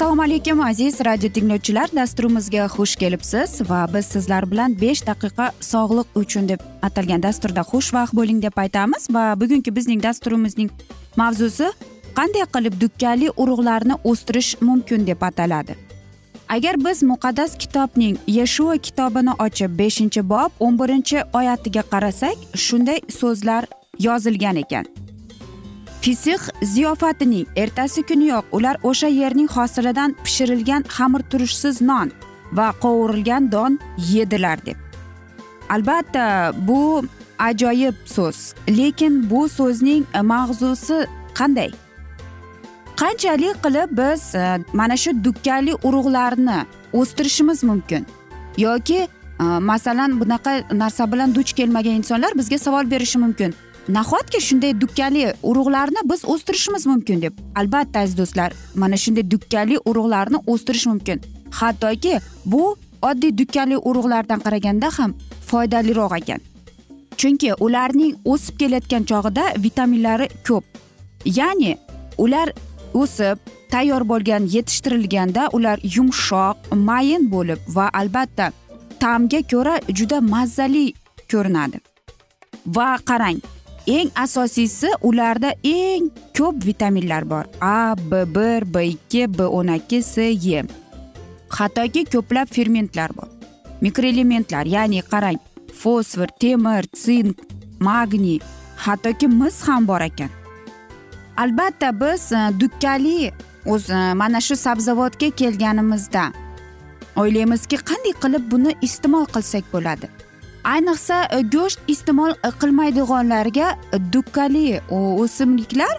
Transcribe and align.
assalomu 0.00 0.22
alaykum 0.22 0.60
aziz 0.60 1.00
radio 1.04 1.28
tinglovchilar. 1.28 1.88
Dasturimizga 1.96 2.66
xush 2.74 2.96
kelibsiz 2.96 3.70
va 3.70 3.86
biz 3.94 4.06
sizlar 4.06 4.50
bilan 4.50 4.76
besh 4.80 5.02
daqiqa 5.06 5.50
sog'liq 5.60 6.06
uchun 6.20 6.48
deb 6.48 6.60
atalgan 6.82 7.22
dasturda 7.22 7.60
xushvaqt 7.60 8.14
bo'ling 8.16 8.40
deb 8.42 8.56
aytamiz. 8.62 9.08
Va 9.10 9.24
bugungi 9.40 9.74
bizning 9.76 10.00
dasturimizning 10.02 10.70
mavzusi 11.16 11.68
qanday 12.18 12.46
qilib 12.54 12.80
dukkali 12.80 13.28
urug'larni 13.36 13.94
o'stirish 14.04 14.56
mumkin 14.60 15.06
deb 15.06 15.20
ataladi. 15.28 15.76
Agar 16.48 16.80
biz 16.84 17.02
muqaddas 17.02 17.58
kitobning 17.58 18.16
yeshua 18.38 18.76
kitobini 18.86 19.36
ochib 19.46 19.78
beshinchi 19.82 20.28
bob 20.32 20.50
o'n 20.60 20.80
birinchi 20.80 21.18
oyatiga 21.32 21.82
qarasak 21.92 22.36
shunday 22.54 22.98
so'zlar 23.20 23.64
yozilgan 23.98 24.56
ekan. 24.64 24.84
Fisix 26.00 26.40
ziyofatining 26.62 27.46
ertasi 27.56 28.02
kuniyoq 28.02 28.44
ular 28.52 28.76
o'sha 28.82 29.08
yerning 29.08 29.50
hosilidan 29.56 30.16
pishirilgan 30.24 30.82
xamirturushsiz 30.96 31.82
non 31.82 32.10
va 32.52 32.72
qovurilgan 32.82 33.52
don 33.52 33.78
yedilar 33.96 34.66
deb. 34.66 34.76
Albatta 35.68 36.52
bu 36.68 37.04
ajoyib 37.38 37.94
so'z 38.04 38.54
lekin 38.68 39.30
bu 39.30 39.48
so'zning 39.48 40.04
mag'zusi 40.32 41.06
qanday? 41.38 41.70
Qanchalik 43.00 43.56
qilib 43.64 43.90
biz 44.00 44.34
e, 44.34 44.58
mana 44.72 44.96
shu 44.96 45.10
dukkali 45.24 45.74
urug'larni 45.86 46.58
o'stirishimiz 46.92 47.64
mumkin? 47.64 48.06
Yoki 48.58 49.00
e, 49.04 49.08
masalan 49.70 50.20
bunaqa 50.20 50.52
narsa 50.72 51.12
bilan 51.12 51.34
duch 51.34 51.52
kelmagan 51.52 51.94
insonlar 52.00 52.32
bizga 52.40 52.58
savol 52.58 52.90
berishi 52.90 53.18
mumkin. 53.18 53.54
Nahotki 53.92 54.40
shunday 54.40 54.72
dukkali 54.80 55.24
urug'larni 55.42 56.00
biz 56.10 56.24
o'stirishimiz 56.24 56.86
mumkin 56.86 57.22
deb? 57.22 57.34
Albatta 57.54 58.00
aziz 58.00 58.16
do'stlar 58.18 58.52
mana 58.74 58.96
shunday 58.96 59.30
dukkali 59.30 59.78
urug'larni 59.84 60.38
o'stirish 60.46 60.86
mumkin. 60.86 61.20
Hattoki 61.50 62.20
bu 62.44 62.76
oddiy 63.02 63.38
dukkali 63.38 63.76
urug'lardan 63.78 64.40
qaraganda 64.46 64.88
ham 64.98 65.14
foydaliroq 65.50 66.16
ekan. 66.20 66.40
Chunki 67.20 67.54
ularning 67.66 68.12
o'sib 68.24 68.54
kelayotgan 68.60 69.04
chog'ida 69.10 69.44
vitaminlari 69.64 70.28
ko'p. 70.48 70.64
Ya'ni 71.38 71.76
ular 72.18 72.48
o'sib 72.94 73.38
tayyor 73.70 74.02
bo'lgan 74.08 74.48
yetishtirilganda 74.54 75.48
ular 75.52 75.78
yumshoq 75.96 76.56
mayin 76.88 77.30
bo'lib 77.34 77.60
va 77.76 77.86
albatta 78.00 78.52
ta'mga 79.02 79.40
ko'ra 79.52 79.74
juda 79.98 80.20
mazali 80.20 80.86
ko'rinadi. 81.32 81.78
Va 82.76 82.90
qarang 83.08 83.40
eng 83.86 84.10
asosiysi 84.14 84.90
ularda 85.02 85.54
eng 85.64 86.10
ko'p 86.36 86.66
vitaminlar 86.66 87.30
bor. 87.30 87.44
A 87.60 87.94
b 87.96 88.24
bir 88.34 88.74
b 88.74 88.84
ikki 88.86 89.26
b 89.38 89.46
o'n 89.46 89.74
ikki 89.76 90.02
s 90.02 90.18
e 90.20 90.62
hattoki 91.50 92.04
ko'plab 92.04 92.48
fermentlar 92.48 93.10
bor. 93.16 93.28
Mikroelementlar 93.80 94.66
ya'ni 94.66 95.02
qarang 95.02 95.38
fosfor 95.74 96.28
temir 96.40 96.84
sink 96.94 97.36
magniy 97.80 98.40
hattoki 98.76 99.28
mis 99.28 99.62
ham 99.68 99.86
bor 99.88 100.00
ekan. 100.00 100.30
Albatta 101.36 101.92
biz 102.00 102.32
e, 102.32 102.40
dukkali 102.60 103.32
o'zi 103.66 103.92
e, 103.92 104.14
mana 104.14 104.40
shu 104.40 104.56
sabzavotga 104.56 105.30
kelganimizda 105.40 106.24
o'ylaymizki 107.16 107.76
qanday 107.90 108.14
qilib 108.22 108.44
buni 108.52 108.76
iste'mol 108.86 109.26
qilsak 109.34 109.64
bo'ladi? 109.72 110.06
Ayniqsa 110.64 111.28
e, 111.32 111.40
go'sht 111.42 111.80
iste'mol 111.88 112.30
e, 112.30 112.50
qilmaydiganlarga 112.60 113.76
e, 113.92 113.98
dukkali 114.12 114.80
o'simliklar 114.90 115.94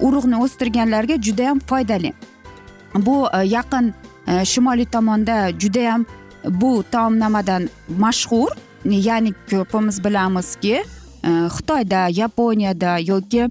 urug'ni 0.00 0.36
o'stirganlarga 0.44 1.20
judayam 1.22 1.58
foydali. 1.58 2.12
Bu 2.94 3.26
yaqin 3.44 3.94
shimoliy 4.44 4.84
tomonda 4.84 5.50
judayam 5.58 6.06
bu 6.44 6.84
taomnomadan 6.92 7.68
mashhur. 7.98 8.50
Ya'ni 8.84 9.32
ko'pimiz 9.50 10.04
bilamizki 10.04 10.82
xitoyda 11.54 12.08
yaponiyada 12.10 12.98
yoki 12.98 13.48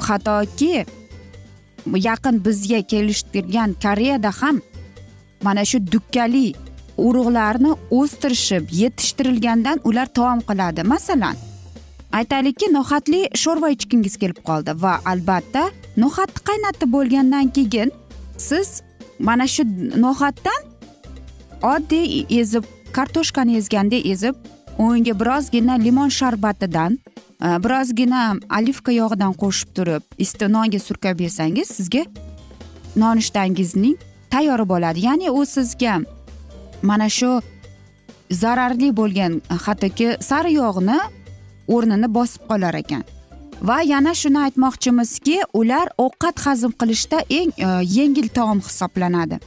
hattoki 0.00 0.86
yaqin 1.86 2.44
bizga 2.44 2.82
kelishtirgan 2.82 3.74
koreyada 3.82 4.30
ham 4.40 4.60
mana 5.42 5.64
shu 5.64 5.78
dukkali 5.92 6.54
urug'larni 7.06 7.72
o'stirishib 7.98 8.64
yetishtirilgandan 8.80 9.80
ular 9.84 10.06
taom 10.06 10.40
qiladi. 10.48 10.82
Masalan 10.94 11.36
aytaylikki 12.12 12.72
no'xatli 12.72 13.20
sho'rva 13.42 13.70
ichgingiz 13.76 14.16
kelib 14.22 14.40
qoldi 14.48 14.74
va 14.82 14.94
albatta 15.12 15.64
no'xatni 16.02 16.44
qaynatib 16.50 16.92
bo'lgandan 16.96 17.52
keyin 17.56 17.92
siz 18.48 18.68
mana 19.18 19.46
shu 19.54 19.64
no'xatdan 20.04 20.60
oddiy 21.72 22.40
ezib 22.40 22.64
kartoshkani 22.92 23.56
ezgandek 23.60 24.06
ezib 24.14 24.34
unga 24.78 25.20
birozgina 25.20 25.74
limon 25.86 26.08
sharbatidan 26.08 26.98
e, 27.46 27.48
birozgina 27.64 28.22
olivka 28.60 28.92
yog'idan 28.92 29.32
qo'shib 29.42 29.74
turib 29.76 30.02
isti 30.24 30.52
nonga 30.56 30.78
surkab 30.88 31.20
yesangiz 31.20 31.68
sizga 31.78 32.04
nonushtangizning 32.96 33.96
tayyori 34.30 34.68
bo'ladi 34.72 35.04
ya'ni 35.08 35.30
u 35.30 35.46
sizga 35.46 36.00
mana 36.82 37.08
shu 37.08 37.40
zararli 38.30 38.96
bo'lgan 38.96 39.40
hattoki 39.66 40.16
sari 40.20 40.52
yog'ni 40.52 40.98
o'rnini 41.68 42.08
bosib 42.14 42.42
qolar 42.50 42.74
ekan. 42.74 43.04
Va 43.62 43.82
yana 43.82 44.14
shuni 44.14 44.38
aytmoqchimizki 44.46 45.38
ular 45.60 45.86
ovqat 45.98 46.40
hazm 46.46 46.72
qilishda 46.80 47.18
eng 47.38 47.52
e, 47.56 47.68
yengil 47.98 48.28
taom 48.28 48.60
hisoblanadi. 48.60 49.40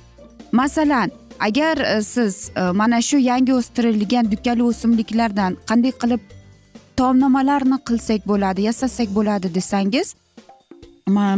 Masalan 0.51 1.11
agar 1.39 1.77
e, 1.77 2.01
siz 2.03 2.51
e, 2.55 2.61
mana 2.71 3.01
shu 3.01 3.17
yangi 3.17 3.53
o'stirilgan 3.53 4.31
dukkali 4.31 4.63
o'simliklardan 4.63 5.57
qanday 5.69 5.93
qilib 6.01 6.21
taomnomalarni 6.99 7.77
qilsak 7.87 8.27
bo'ladi 8.31 8.67
yasasak 8.69 9.09
bo'ladi 9.17 9.53
desangiz 9.55 10.15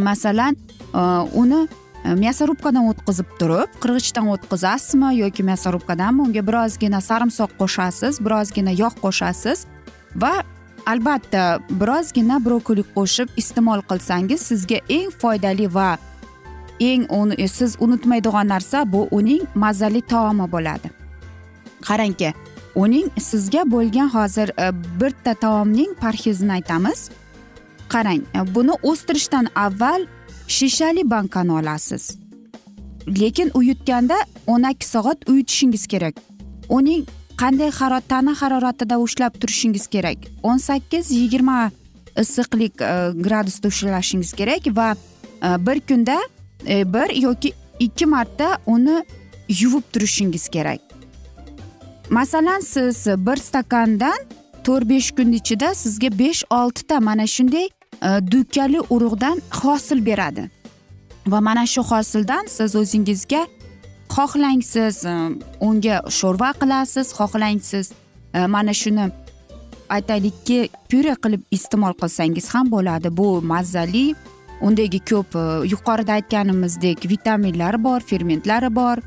masalan 0.08 0.58
e, 0.94 1.02
uni 1.42 1.62
e, 2.06 2.90
o'tkazib 2.92 3.28
turib 3.40 3.70
qirg'ichdan 3.84 4.28
o'tkazasizmi 4.36 5.10
yoki 5.24 5.44
мясорубкаdanmi 5.44 6.22
unga 6.28 6.42
birozgina 6.50 7.02
sarimsoq 7.10 7.52
qo'shasiz 7.60 8.20
birozgina 8.26 8.72
yog' 8.84 8.98
qo'shasiz 9.04 9.66
va 10.16 10.34
albatta 10.86 11.60
birozgina 11.70 12.40
brokoli 12.46 12.84
qo'shib 12.96 13.30
iste'mol 13.42 13.82
qilsangiz 13.90 14.42
sizga 14.50 14.80
eng 14.98 15.12
foydali 15.22 15.68
va 15.78 15.92
eng 16.80 17.06
uni 17.20 17.48
siz 17.48 17.78
unutmaydigan 17.80 18.48
narsa 18.48 18.92
bu 18.94 19.08
uning 19.12 19.44
mazali 19.56 20.02
taomi 20.02 20.48
bo'ladi 20.56 20.92
qarangki 21.88 22.34
uning 22.76 23.08
sizga 23.30 23.64
bo'lgan 23.74 24.10
hozir 24.16 24.52
bitta 25.02 25.34
taomning 25.34 25.92
parhezini 26.04 26.54
aytamiz 26.60 27.10
qarang 27.94 28.22
buni 28.56 28.76
o'stirishdan 28.92 29.48
avval 29.66 30.08
shishali 30.48 31.10
bankani 31.10 31.52
olasiz. 31.52 32.18
Lekin 33.08 33.52
uyutganda 33.54 34.16
o'n 34.48 34.64
ikki 34.72 34.88
soat 34.88 35.30
uyitishingiz 35.30 35.88
kerak. 35.88 36.16
Uning 36.70 37.06
qanday 37.38 37.72
tana 38.08 38.34
haroratida 38.42 38.98
ushlab 39.00 39.34
turishingiz 39.42 39.88
kerak. 39.88 40.18
o'n 40.44 40.58
sakkiz 40.58 41.12
yigirma 41.12 41.72
issiqlik 42.20 42.82
e, 42.82 43.12
gradusda 43.24 43.68
ushlashingiz 43.68 44.34
kerak 44.34 44.68
va 44.78 44.96
e, 45.44 45.66
bir 45.66 45.80
kunda 45.80 46.20
e, 46.68 46.94
bir 46.94 47.22
yoki 47.22 47.54
ikki 47.80 48.06
marta 48.06 48.58
uni 48.66 49.04
yuvib 49.50 49.84
turishingiz 49.94 50.48
kerak. 50.50 50.80
Masalan 52.10 52.60
siz 52.60 53.08
bir 53.08 53.36
stakandan 53.36 54.18
to'rt 54.64 54.90
besh 54.90 55.12
kun 55.12 55.32
ichida 55.32 55.76
sizga 55.76 56.20
besh 56.20 56.44
oltita 56.50 57.00
mana 57.00 57.28
shunday 57.28 57.70
dukkali 58.02 58.80
urug'dan 58.90 59.42
hosil 59.62 60.06
beradi 60.06 60.50
va 61.28 61.40
mana 61.42 61.66
shu 61.66 61.82
hosildan 61.82 62.48
siz 62.48 62.76
o'zingizga 62.76 63.46
xohlang 64.16 64.62
siz 64.62 65.06
э, 65.06 65.14
unga 65.60 66.02
sho'rva 66.20 66.52
qilasiz 66.62 67.14
xohlang 67.18 67.60
siz 67.62 67.92
mana 68.56 68.72
э, 68.72 68.80
shuni 68.82 69.06
aytaylikki 69.96 70.58
pyure 70.90 71.16
qilib 71.24 71.42
iste'mol 71.58 71.94
qilsangiz 72.02 72.50
ham 72.54 72.70
bo'ladi. 72.76 73.10
Bu 73.18 73.42
mazali 73.42 74.16
undagi 74.62 75.00
ko'p 75.00 75.36
э, 75.36 75.46
yuqorida 75.74 76.14
aytganimizdek 76.20 77.10
vitaminlari 77.14 77.84
bor 77.84 78.00
fermentlari 78.00 78.70
bor. 78.76 78.98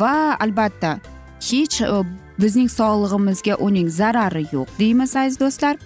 Va 0.00 0.14
albatta 0.40 0.90
hech 1.48 1.82
bizning 2.40 2.68
sog'lig'imizga 2.78 3.54
uning 3.66 3.88
zarari 3.88 4.46
yo'q 4.52 4.68
deymiz 4.78 5.16
aziz 5.16 5.36
do'stlar. 5.40 5.76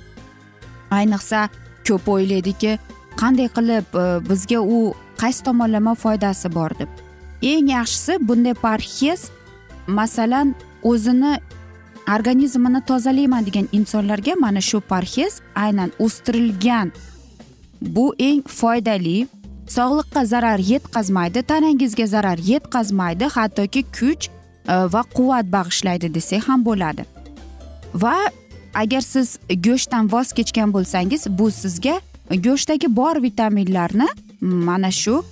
Ayniqsa 0.90 1.48
ko'p 1.88 2.08
o'ylaydiki 2.14 2.78
qanday 3.20 3.48
qilib 3.56 3.98
e, 4.02 4.04
bizga 4.28 4.60
u 4.60 4.94
qaysi 5.20 5.44
tomonlama 5.48 5.94
foydasi 5.94 6.54
bor 6.54 6.70
deb. 6.78 6.88
Eng 7.42 7.70
yaxshisi 7.70 8.18
bunday 8.28 8.54
parhez 8.54 9.30
masalan 9.86 10.54
o'zini 10.82 11.38
organizmini 12.14 12.80
tozalayman 12.86 13.46
degan 13.46 13.68
insonlarga 13.72 14.34
mana 14.40 14.60
shu 14.60 14.80
parhez 14.80 15.40
aynan 15.54 15.90
o'stirilgan. 15.98 16.92
Bu 17.80 18.14
eng 18.18 18.42
foydali 18.60 19.18
sog'liqqa 19.76 20.24
zarar 20.32 20.58
yetkazmaydi 20.72 21.42
tanangizga 21.42 22.06
zarar 22.06 22.38
yetkazmaydi 22.52 23.24
hattoki 23.36 23.82
kuch 23.98 24.28
e, 24.28 24.74
va 24.94 25.02
quvvat 25.16 25.46
bag'ishlaydi 25.56 26.14
desak 26.14 26.48
ham 26.48 26.64
bo'ladi. 26.64 27.04
Va 27.94 28.16
agar 28.82 29.00
siz 29.00 29.38
go'shtdan 29.66 30.12
voz 30.12 30.32
kechgan 30.32 30.72
bo'lsangiz 30.76 31.26
bu 31.38 31.50
sizga 31.50 31.96
go'shtdagi 32.46 32.96
bor 32.96 33.22
vitaminlarni 33.22 34.08
mana 34.40 34.90
shu 34.90 35.22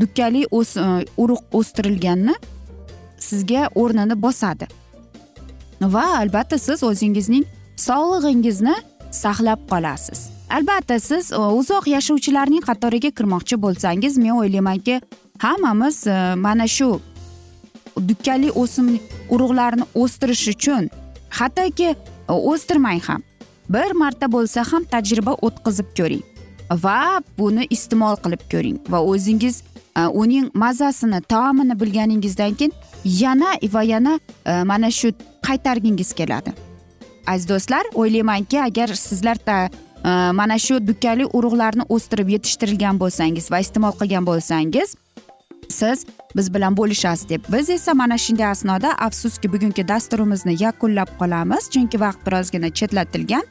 dukkali 0.00 0.42
e, 0.42 0.46
urug' 1.16 1.44
o'stirilganni 1.52 2.34
sizga 3.18 3.68
o'rnini 3.74 4.22
bosadi. 4.22 4.66
Va 5.80 6.04
albatta 6.18 6.58
siz 6.58 6.82
o'zingizning 6.82 7.44
sog'lig'ingizni 7.76 8.74
saqlab 9.10 9.60
qolasiz. 9.70 10.30
Albatta 10.50 11.00
siz 11.00 11.32
e, 11.32 11.38
uzoq 11.60 11.88
yashovchilarning 11.96 12.62
qatoriga 12.68 13.10
kirmoqchi 13.18 13.60
bo'lsangiz 13.64 14.18
men 14.18 14.34
o'ylaymanki 14.40 15.00
hammamiz 15.38 16.06
e, 16.06 16.34
mana 16.34 16.66
shu 16.76 17.00
dukkali 18.08 18.50
o'simlik 18.62 19.02
urug'larini 19.34 19.86
o'stirish 19.94 20.48
uchun 20.54 20.90
hattoki 21.38 21.94
o'stirmang 22.32 23.00
ham 23.08 23.22
bir 23.68 23.92
marta 23.92 24.32
bo'lsa 24.32 24.64
ham 24.72 24.84
tajriba 24.84 25.36
o'tkazib 25.42 25.86
ko'ring 25.98 26.22
va 26.70 27.20
buni 27.38 27.66
iste'mol 27.70 28.16
qilib 28.24 28.42
ko'ring 28.52 28.78
va 28.88 29.00
o'zingiz 29.12 29.62
e, 29.96 30.06
uning 30.06 30.50
mazasini 30.54 31.20
taomini 31.20 31.80
bilganingizdan 31.80 32.54
keyin 32.54 32.72
yana 33.04 33.54
va 33.72 33.82
yana 33.82 34.20
e, 34.46 34.62
mana 34.62 34.90
shu 34.90 35.12
qaytargingiz 35.46 36.12
keladi. 36.12 36.52
Aziz 37.26 37.48
do'stlar 37.48 37.84
o'ylaymanki 37.94 38.62
agar 38.62 38.88
sizlar 38.88 39.36
e, 39.48 39.68
mana 40.32 40.58
shu 40.58 40.86
dukkakli 40.86 41.24
urug'larni 41.32 41.84
o'stirib 41.88 42.28
yetishtirgan 42.28 43.00
bo'lsangiz 43.00 43.50
va 43.50 43.58
iste'mol 43.58 43.92
qilgan 44.00 44.26
bo'lsangiz 44.26 44.96
siz 45.80 46.06
biz 46.36 46.54
bilan 46.54 46.76
bo'lishasiz 46.76 47.28
deb. 47.28 47.42
Biz 47.52 47.70
esa 47.76 47.94
mana 47.94 48.18
shunday 48.24 48.46
asnoda 48.54 48.90
afsuski 49.06 49.52
bugungi 49.52 49.88
dasturimizni 49.88 50.54
yakunlab 50.62 51.10
qolamiz 51.20 51.70
chunki 51.74 52.00
vaqt 52.04 52.20
birozgina 52.26 52.70
chetlatilgan. 52.78 53.44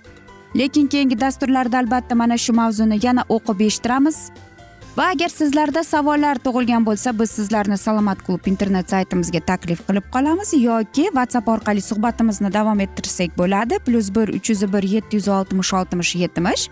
Lekin 0.56 0.88
keyingi 0.88 1.20
dasturlarda 1.20 1.78
albatta 1.78 2.16
mana 2.16 2.38
shu 2.38 2.54
mavzuni 2.54 3.00
yana 3.06 3.24
o'qib 3.30 3.62
eshittiramiz. 3.68 4.18
Va 4.98 5.08
agar 5.10 5.31
sizlarda 5.34 5.81
savollar 5.84 6.38
tug'ilgan 6.46 6.84
bo'lsa 6.86 7.14
biz 7.20 7.31
sizlarni 7.38 7.78
salomat 7.81 8.20
klub 8.25 8.46
internet 8.52 8.92
saytimizga 8.94 9.40
taklif 9.48 9.80
qilib 9.88 10.06
qolamiz 10.14 10.52
yoki 10.54 11.06
whatsapp 11.16 11.50
orqali 11.54 11.81
suhbatimizni 11.81 12.54
davom 12.54 12.80
ettirsak 12.86 13.34
bo'ladi. 13.38 13.80
Plyus 13.86 14.12
bir 14.16 14.30
uch 14.38 14.50
yuz 14.54 14.62
bir 14.74 14.84
yetti 14.96 15.18
yuz 15.18 15.28
oltmish 15.38 15.74
oltmish 15.80 16.16
yetmish. 16.24 16.70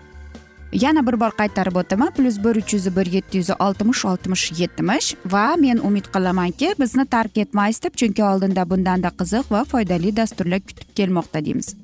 Yana 0.72 1.06
bir 1.06 1.20
bor 1.20 1.30
qaytarib 1.40 1.76
o'taman. 1.76 2.10
Plyus 2.16 2.38
bir 2.44 2.56
uch 2.56 2.74
yuz 2.74 2.96
bir 2.96 3.06
yetti 3.06 3.38
yuz 3.38 3.50
oltmish 3.58 4.04
oltmish 4.04 4.52
yetmish. 4.60 5.14
Va 5.26 5.56
men 5.56 5.78
umid 5.78 6.06
qilamanki 6.14 6.74
bizni 6.80 7.06
tark 7.06 7.38
etmaysiz 7.38 7.82
deb 7.82 7.94
chunki 7.94 8.24
oldinda 8.24 8.70
bundanda 8.70 9.10
qiziq 9.20 9.50
va 9.50 9.64
foydali 9.64 10.16
dasturlar 10.16 10.60
kutib 10.60 10.96
kelmoqda 10.96 11.44
deymiz. 11.44 11.74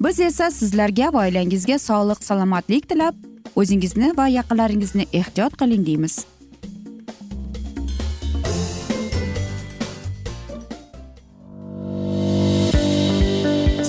Biz 0.00 0.20
esa 0.20 0.50
sizlarga 0.50 1.12
va 1.14 1.26
oilangizga 1.26 1.78
sog'lik 1.78 2.24
salomatlik 2.24 2.88
tilab 2.88 3.14
o'zingizni 3.56 4.12
va 4.16 4.28
yaqinlaringizni 4.28 5.06
ehtiyot 5.12 5.56
qiling 5.60 5.86
deymiz. 5.86 6.24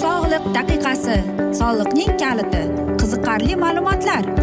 Sog'liq 0.04 0.46
daqiqasi 0.58 1.18
soliqning 1.60 2.18
kaliti 2.24 2.63
qiziqarli 3.01 3.56
ma'lumotlar. 3.66 4.43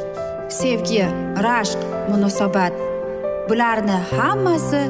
sevgi 0.51 1.05
rashq 1.43 1.79
munosabat. 2.09 2.73
Bularni 3.49 3.97
hammasi 4.11 4.81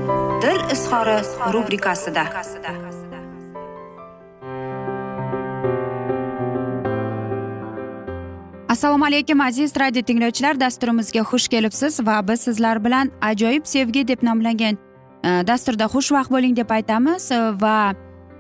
dil 0.42 0.62
izhori 0.74 1.18
rubrikasida. 1.54 2.24
Assalomu 8.70 9.06
alaykum 9.06 9.42
aziz 9.42 9.74
radio 9.80 10.02
tinglovchilar. 10.02 10.60
Dasturimizga 10.60 11.20
xush 11.20 11.48
kelibsiz 11.48 12.00
va 12.00 12.28
biz 12.28 12.42
sizlar 12.42 12.84
bilan 12.84 13.12
ajoyib 13.22 13.66
sevgi 13.66 14.08
deb 14.08 14.24
nomlangan 14.24 14.78
e, 15.24 15.30
dasturda 15.48 15.86
xushvaqt 15.86 16.32
bo'ling 16.32 16.56
deb 16.58 16.70
aytamiz. 16.70 17.32
Va 17.62 17.94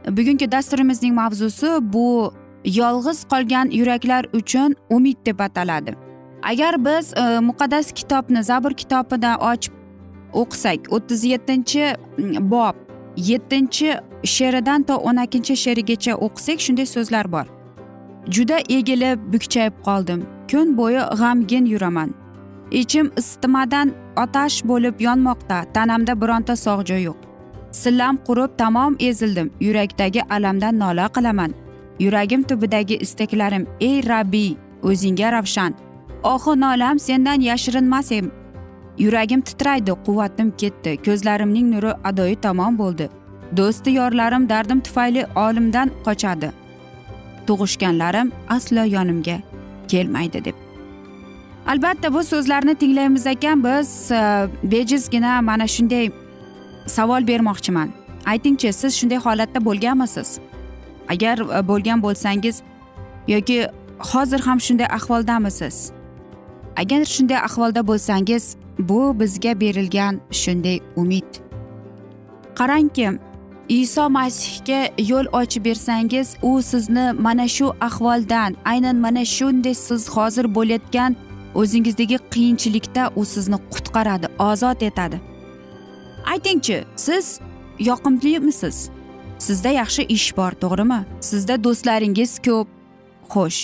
bugungi 0.07 0.51
dasturimizning 0.51 1.13
mavzusi 1.13 1.67
bu 1.81 2.33
yolg'iz 2.65 3.25
qolgan 3.31 3.69
yuraklar 3.71 4.25
uchun 4.33 4.75
umid 4.89 5.17
deb 5.25 5.39
ataladi. 5.39 6.10
Agar 6.43 6.85
biz 6.85 7.13
e, 7.13 7.39
muqaddas 7.39 7.91
kitobni 7.91 8.43
zabur 8.43 8.73
kitobidan 8.73 9.37
ochib 9.51 9.73
o'qisak 10.33 10.79
o'ttiz 10.95 11.23
yettinchi 11.23 11.95
mm, 12.17 12.51
bob 12.51 12.75
yettinchi 13.17 13.99
she'ridan 14.23 14.83
to 14.83 14.95
o'n 14.97 15.17
ikkinchi 15.25 15.55
she'rigacha 15.63 16.13
o'qisak 16.15 16.59
shunday 16.59 16.85
so'zlar 16.85 17.31
bor. 17.31 17.45
Juda 18.29 18.57
egilib 18.69 19.19
bukchayib 19.33 19.73
qoldim. 19.87 20.25
Kun 20.51 20.77
bo'yi 20.77 21.01
g'amgin 21.21 21.65
yuraman. 21.65 22.13
Ichim 22.71 23.11
isitmadan 23.17 23.91
otash 24.23 24.63
bo'lib 24.63 25.01
yonmoqda. 25.07 25.57
Tanamda 25.73 26.21
bironta 26.21 26.55
sog' 26.55 26.85
joy 26.85 27.01
yo'q. 27.03 27.17
Sillam 27.71 28.17
qurib 28.27 28.51
tamom 28.57 28.95
ezildim. 28.99 29.51
Yurakdagi 29.59 30.21
alamdan 30.29 30.79
nola 30.79 31.07
qilaman. 31.15 31.51
Yuragim 31.99 32.43
tubidagi 32.43 32.95
istaklarim 33.05 33.67
ey 33.79 33.97
rabbiy 34.09 34.51
o'zingga 34.83 35.31
ravshan. 35.31 35.73
Ohu 36.23 36.59
nolam 36.59 36.99
sendan 36.99 37.41
yashirinmas 37.41 38.11
yuragim 38.97 39.41
titraydi 39.41 39.91
quvvatim 40.05 40.51
ketdi. 40.57 40.97
Ko'zlarimning 41.05 41.71
nuri 41.73 41.91
adoyi 42.03 42.35
tamom 42.35 42.77
bo'ldi. 42.77 43.09
Do'sti 43.57 43.91
yorlarim 43.91 44.49
dardim 44.49 44.79
tufayli 44.79 45.25
olimdan 45.35 45.91
qochadi. 46.05 46.51
Tug'ishganlarim 47.47 48.31
aslo 48.49 48.83
yonimga 48.95 49.37
kelmaydi 49.87 50.45
deb. 50.45 50.55
Albatta 51.67 52.13
bu 52.13 52.23
so'zlarni 52.23 52.75
tinglaymiz 52.75 53.27
ekan 53.27 53.63
biz 53.63 54.11
e, 54.11 54.47
bejizgina 54.63 55.41
mana 55.41 55.67
shunday 55.67 56.11
savol 56.87 57.27
bermoqchiman. 57.27 57.89
Aytingchi 58.25 58.73
siz 58.73 58.95
shunday 58.99 59.17
holatda 59.17 59.65
bo'lganmisiz? 59.65 60.39
Agar 61.09 61.37
e, 61.39 61.67
bo'lgan 61.67 62.01
bo'lsangiz 62.01 62.61
yoki 63.27 63.67
hozir 63.99 64.39
ham 64.39 64.59
shunday 64.59 64.87
ahvoldamisiz? 64.97 66.00
Agar 66.75 67.05
shunday 67.05 67.37
ahvolda 67.37 67.87
bo'lsangiz 67.87 68.55
bu 68.79 69.19
bizga 69.19 69.59
berilgan 69.59 70.21
shunday 70.31 70.79
umid. 70.95 71.29
Qarangki 72.55 73.09
iso 73.69 74.09
masihga 74.09 74.89
yo'l 74.97 75.27
ochib 75.31 75.65
bersangiz 75.65 76.35
u 76.41 76.61
sizni 76.61 77.11
mana 77.19 77.47
shu 77.47 77.73
ahvoldan 77.81 78.55
aynan 78.65 78.95
mana 78.95 79.25
shunday 79.25 79.73
siz 79.73 80.09
hozir 80.09 80.55
bo'layotgan 80.55 81.15
o'zingizdagi 81.55 82.17
qiyinchilikda 82.33 83.11
u 83.15 83.25
sizni 83.25 83.57
qutqaradi 83.73 84.27
ozod 84.39 84.81
etadi. 84.81 85.21
Aytingchi 86.33 86.83
siz 86.95 87.39
yoqimlimisiz 87.79 88.89
sizda 89.37 89.69
yaxshi 89.69 90.03
ish 90.03 90.37
bor 90.37 90.51
to'g'rimi? 90.51 90.99
Sizda 91.19 91.63
do'stlaringiz 91.63 92.39
ko'p 92.45 92.67
xo'sh. 93.33 93.61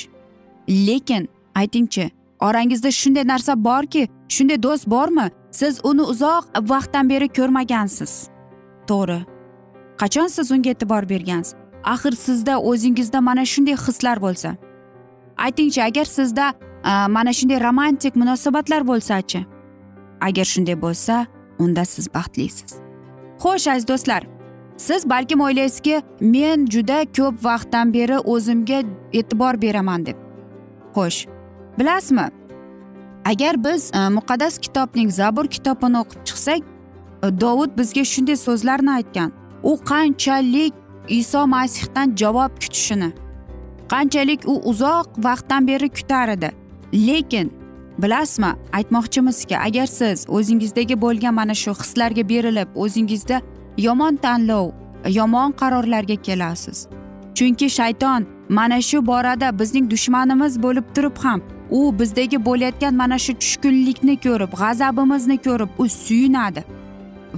Lekin 0.70 1.30
aytingchi 1.56 2.12
orangizda 2.40 2.92
shunday 2.92 3.28
narsa 3.28 3.64
borki 3.64 4.08
shunday 4.30 4.64
do'st 4.64 4.88
bormi? 4.88 5.32
Siz 5.52 5.80
uni 5.84 6.02
uzoq 6.02 6.44
vaqtdan 6.72 7.10
beri 7.10 7.28
ko'rmagansiz. 7.28 8.30
To'g'ri. 8.88 9.20
Qachon 10.02 10.28
siz 10.28 10.52
unga 10.52 10.70
e'tibor 10.70 11.10
bergansiz? 11.10 11.56
Axir 11.84 12.12
sizda 12.12 12.60
o'zingizda 12.62 13.22
mana 13.22 13.46
shunday 13.46 13.76
hislar 13.88 14.22
bo'lsa. 14.22 14.56
Aytingchi 15.38 15.84
agar 15.84 16.06
sizda 16.06 16.54
mana 17.10 17.34
shunday 17.34 17.60
romantik 17.64 18.16
munosabatlar 18.16 18.88
bo'lsachi? 18.88 19.46
Agar 20.22 20.46
shunday 20.54 20.82
bo'lsa 20.82 21.26
unda 21.60 21.86
siz 21.86 22.14
baxtlisiz. 22.14 22.72
Xo'sh 23.44 23.72
aziz 23.72 23.88
do'stlar 23.88 24.24
siz 24.78 25.10
balkim 25.10 25.42
o'ylaysizki 25.42 26.02
men 26.22 26.66
juda 26.66 27.00
ko'p 27.18 27.44
vaqtdan 27.44 27.94
beri 27.94 28.18
o'zimga 28.20 28.80
e'tibor 29.14 29.62
beraman 29.62 30.06
deb. 30.06 30.18
Xo'sh 30.96 31.37
bilasizmi? 31.80 32.28
Agar 33.26 33.64
biz 33.64 33.92
e, 33.94 34.10
muqaddas 34.10 34.58
kitobning 34.58 35.12
zabur 35.12 35.46
kitobini 35.46 35.98
o'qib 35.98 36.26
chiqsak 36.26 36.62
e, 37.24 37.40
dovud 37.42 37.78
bizga 37.78 38.04
shunday 38.04 38.36
so'zlarni 38.36 38.92
aytgan. 38.92 39.32
U 39.64 39.80
qanchalik 39.92 40.74
iso 41.08 41.48
masihdan 41.48 42.16
javob 42.16 42.52
kutishini 42.62 43.12
qanchalik 43.90 44.42
u 44.46 44.62
uzoq 44.70 45.08
vaqtdan 45.18 45.68
beri 45.68 45.90
kutar 45.90 46.30
edi. 46.30 46.52
Lekin 46.94 47.54
bilasizmi 47.98 48.52
aytmoqchimizki 48.74 49.58
agar 49.58 49.86
siz 49.86 50.26
o'zingizdagi 50.30 51.02
bo'lgan 51.02 51.34
mana 51.34 51.54
shu 51.54 51.72
hislarga 51.72 52.30
berilib 52.30 52.70
o'zingizda 52.76 53.42
yomon 53.78 54.16
tanlov 54.16 54.72
yomon 55.10 55.52
qarorlarga 55.52 56.16
kelasiz. 56.16 56.88
Chunki 57.36 57.70
shayton 57.70 58.26
mana 58.50 58.82
shu 58.82 59.06
borada 59.08 59.60
bizning 59.60 59.92
dushmanimiz 59.92 60.64
bo'lib 60.64 60.86
turib 60.96 61.18
ham 61.24 61.42
u 61.72 62.00
bizdagi 62.00 62.38
bo'layotgan 62.46 62.96
mana 62.96 63.18
shu 63.20 63.34
tushkunlikni 63.42 64.16
ko'rib 64.26 64.52
g'azabimizni 64.62 65.38
ko'rib 65.48 65.70
u 65.78 65.90
suyunadi. 65.90 66.64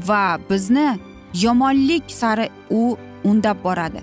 Va 0.07 0.39
bizni 0.49 0.89
yomonlik 1.43 2.03
sari 2.07 2.49
u 2.69 2.97
undab 3.23 3.57
boradi. 3.63 4.01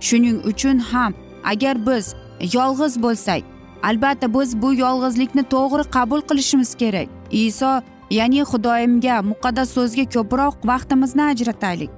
Shuning 0.00 0.38
uchun 0.50 0.78
ham 0.78 1.14
agar 1.44 1.86
biz 1.86 2.14
yolg'iz 2.56 2.94
bo'lsak 3.04 3.42
albatta 3.82 4.34
biz 4.34 4.62
bu 4.62 4.74
yolg'izlikni 4.74 5.42
to'g'ri 5.54 5.84
qabul 5.96 6.20
qilishimiz 6.28 6.74
kerak. 6.74 7.08
Iso 7.30 7.72
ya'ni 8.18 8.42
xudoyimga 8.52 9.16
muqaddas 9.30 9.68
so'zga 9.76 10.04
ko'proq 10.14 10.54
vaqtimizni 10.70 11.22
ajrataylik. 11.32 11.90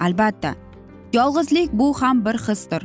Albatta 0.00 0.50
yolg'izlik 1.12 1.68
bu 1.72 1.88
ham 2.00 2.24
bir 2.24 2.36
hisdir. 2.46 2.82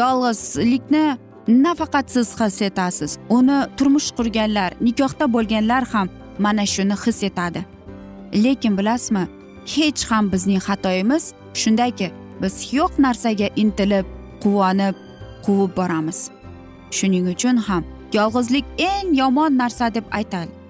Yolg'izlikni 0.00 1.06
nafaqat 1.48 2.10
siz 2.10 2.40
his 2.40 2.62
etasiz. 2.62 3.18
Uni 3.28 3.58
turmush 3.76 4.10
qurganlar 4.18 4.72
nikohda 4.80 5.32
bo'lganlar 5.32 5.84
ham 5.92 6.08
mana 6.38 6.66
shuni 6.66 6.96
his 7.06 7.22
etadi. 7.22 7.64
Lekin 8.44 8.78
bilasizmi 8.78 9.28
hech 9.66 10.04
ham 10.10 10.32
bizning 10.32 10.60
xatoyimiz 10.66 11.32
shundaki 11.54 12.10
biz 12.42 12.54
yo'q 12.72 12.92
narsaga 12.98 13.48
intilib 13.56 14.06
quvonib 14.42 14.94
quvib 15.44 15.76
boramiz. 15.76 16.30
Shuning 16.90 17.26
uchun 17.34 17.56
ham 17.56 17.84
yolg'izlik 18.12 18.64
eng 18.78 19.08
yomon 19.14 19.58
narsa 19.58 19.94
deb 19.94 20.04
aytaylik 20.10 20.64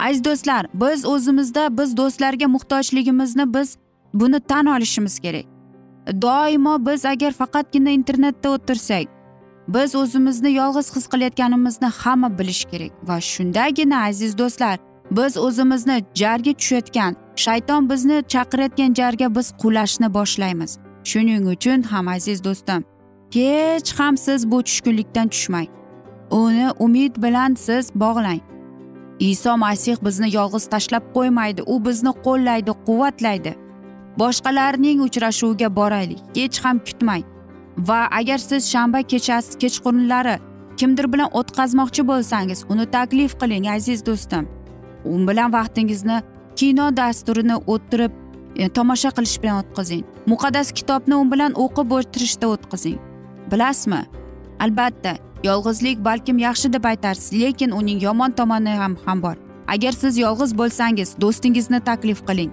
aziz 0.00 0.24
do'stlar 0.24 0.66
biz 0.74 1.04
o'zimizda 1.06 1.78
biz 1.78 1.96
do'stlarga 1.96 2.46
muhtojligimizni 2.46 3.54
biz 3.54 3.76
buni 4.14 4.40
tan 4.40 4.66
olishimiz 4.66 5.18
kerak. 5.18 5.44
Doimo 6.22 6.86
biz 6.86 7.04
agar 7.04 7.32
faqatgina 7.32 7.90
internetda 7.90 8.50
o'tirsak 8.50 9.06
biz 9.74 9.94
o'zimizni 9.94 10.50
yolg'iz 10.60 10.96
his 10.96 11.06
qilayotganimizni 11.12 11.88
hamma 12.00 12.38
bilishi 12.38 12.70
kerak. 12.70 12.92
Va 13.08 13.20
shundagina 13.32 13.98
aziz 14.08 14.38
do'stlar 14.38 14.76
biz 15.10 15.36
o'zimizni 15.46 15.96
jarga 16.14 16.52
tushayotgan 16.60 17.12
shayton 17.44 17.90
bizni 17.90 18.16
chaqirayotgan 18.32 18.94
jarga 19.00 19.26
biz 19.36 19.46
qulashni 19.62 20.08
boshlaymiz. 20.14 20.78
Shuning 21.10 21.44
uchun 21.54 21.82
ham 21.82 22.08
aziz 22.08 22.38
do'stim 22.44 22.80
hech 23.34 23.90
ham 23.98 24.16
siz 24.16 24.50
bu 24.50 24.62
tushkunlikdan 24.62 25.28
tushmang. 25.28 25.68
Uni 26.30 26.70
umid 26.78 27.14
bilan 27.22 27.54
siz 27.54 27.90
bog'lang. 27.94 28.40
Iso 29.20 29.56
masih 29.56 29.96
bizni 30.04 30.34
yolg'iz 30.34 30.66
tashlab 30.66 31.04
qo'ymaydi 31.16 31.62
u 31.66 31.84
bizni 31.86 32.12
qo'llaydi 32.26 32.72
quvvatlaydi. 32.86 33.52
Boshqalarning 34.20 34.98
uchrashuviga 35.06 35.76
boraylik 35.76 36.20
hech 36.36 36.64
ham 36.64 36.78
kutmang. 36.78 37.24
Va 37.78 38.08
agar 38.10 38.38
siz 38.38 38.70
shanba 38.72 39.02
kechasi 39.02 39.58
kechqurunlari 39.58 40.38
kimdir 40.76 41.12
bilan 41.12 41.28
o'tkazmoqchi 41.38 42.02
bo'lsangiz 42.10 42.64
uni 42.72 42.86
taklif 42.96 43.32
qiling 43.40 43.68
aziz 43.76 44.06
do'stim. 44.06 44.48
U 45.04 45.12
bilan 45.28 45.52
vaqtingizni 45.52 46.22
kino 46.56 46.96
dasturini 46.96 47.56
o'tirib 47.74 48.12
e, 48.56 48.68
tomosha 48.68 49.10
qilish 49.16 49.42
bilan 49.42 49.56
o'tkazing. 49.62 50.04
Muqaddas 50.26 50.72
kitobni 50.78 51.14
u 51.22 51.24
bilan 51.32 51.52
o'qib 51.64 51.92
o'tirishda 51.98 52.46
o'tkazing. 52.54 52.98
Bilasizmi? 53.52 54.02
Albatta 54.64 55.12
yolg'izlik 55.44 56.04
balkim 56.04 56.38
yaxshi 56.38 56.72
deb 56.72 56.84
aytarsiz 56.84 57.32
lekin 57.42 57.70
uning 57.70 58.02
yomon 58.02 58.30
tomoni 58.30 58.74
ham 58.82 58.96
ham 59.04 59.22
bor. 59.22 59.36
Agar 59.74 59.92
siz 59.92 60.18
yolg'iz 60.18 60.52
bo'lsangiz 60.60 61.14
do'stingizni 61.22 61.80
taklif 61.90 62.26
qiling 62.28 62.50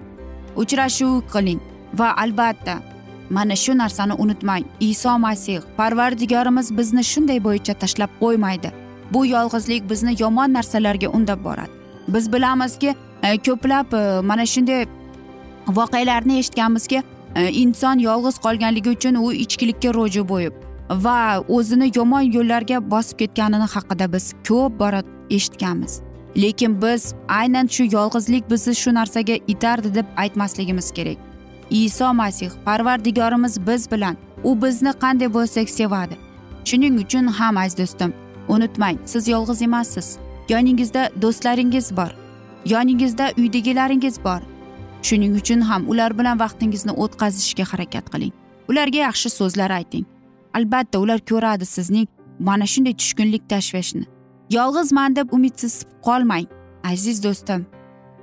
uchrashuv 0.62 1.22
qiling 1.32 1.60
va 1.98 2.08
albatta 2.24 2.78
mana 3.30 3.56
shu 3.56 3.78
narsani 3.78 4.12
unutmang. 4.12 4.64
Iso 4.80 5.18
masih 5.18 5.60
parvardigorimiz 5.76 6.76
bizni 6.78 7.04
shunday 7.04 7.44
bo'yicha 7.44 7.74
tashlab 7.74 8.10
qo'ymaydi. 8.20 8.72
Bu 9.12 9.26
yolg'izlik 9.26 9.90
bizni 9.90 10.16
yomon 10.18 10.52
narsalarga 10.52 11.08
undab 11.08 11.44
boradi. 11.44 11.70
Biz 12.08 12.32
bilamizki 12.32 12.94
e, 13.22 13.38
ko'plab 13.38 13.92
e, 13.92 14.20
mana 14.20 14.46
shunday 14.46 14.86
voqealarni 15.68 16.38
eshitganmizki 16.38 17.02
e, 17.36 17.50
inson 17.52 17.98
yolg'iz 17.98 18.38
qolganligi 18.38 18.90
uchun 18.90 19.14
u 19.14 19.32
ichkilikka 19.32 19.94
ro'ji 19.94 20.28
bo'yib 20.28 20.52
va 20.90 21.44
o'zini 21.48 21.90
yomon 21.96 22.20
yo'llarga 22.20 22.90
bosib 22.90 23.18
ketganini 23.18 23.68
haqida 23.74 24.12
biz 24.12 24.34
ko'p 24.48 24.78
bora 24.80 25.02
eshitganmiz. 25.30 26.00
Lekin 26.36 26.82
biz 26.82 27.14
aynan 27.28 27.66
shu 27.66 27.84
yolg'izlik 27.96 28.50
bizni 28.50 28.74
shu 28.74 28.94
narsaga 28.94 29.36
itardi 29.54 29.94
deb 29.94 30.06
aytmasligimiz 30.16 30.90
kerak. 30.92 31.27
Iso 31.70 32.14
masih 32.14 32.50
parvardigorimiz 32.64 33.66
biz 33.66 33.90
bilan. 33.90 34.16
U 34.44 34.62
bizni 34.62 34.88
qanday 34.88 35.34
bo'lsak 35.34 35.70
sevadi. 35.70 36.16
Shuning 36.64 37.00
uchun 37.04 37.26
ham 37.26 37.56
aziz 37.56 37.78
do'stim 37.78 38.12
unutmang 38.48 38.98
siz 39.04 39.28
yolg'iz 39.28 39.62
emassiz. 39.62 40.18
Yoningizda 40.48 41.10
do'stlaringiz 41.22 41.96
bor. 41.96 42.10
Yoningizda 42.64 43.30
uydagilaringiz 43.38 44.24
bor. 44.24 44.40
Shuning 45.02 45.36
uchun 45.40 45.60
ham 45.60 45.88
ular 45.90 46.18
bilan 46.18 46.40
vaqtingizni 46.40 46.92
o'tkazishga 46.92 47.64
harakat 47.72 48.06
qiling. 48.12 48.32
Ularga 48.68 48.98
yaxshi 48.98 49.28
so'zlar 49.30 49.70
ayting. 49.70 50.04
Albatta 50.54 50.98
ular 50.98 51.20
ko'radi 51.30 51.66
sizning 51.66 52.06
mana 52.38 52.66
shunday 52.66 52.94
tushkunlik 53.00 53.48
tashvishni 53.48 54.18
yolg'izman 54.50 55.16
deb 55.16 55.32
umidsiz 55.32 55.84
qolmang 56.02 56.46
aziz 56.84 57.22
do'stim. 57.24 57.66